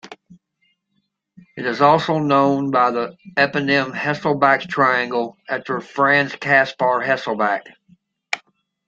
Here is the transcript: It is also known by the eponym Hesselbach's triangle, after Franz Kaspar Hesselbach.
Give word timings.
It 1.55 1.67
is 1.67 1.79
also 1.79 2.17
known 2.17 2.71
by 2.71 2.89
the 2.89 3.15
eponym 3.37 3.95
Hesselbach's 3.95 4.65
triangle, 4.65 5.37
after 5.47 5.79
Franz 5.79 6.35
Kaspar 6.37 7.01
Hesselbach. 7.01 7.61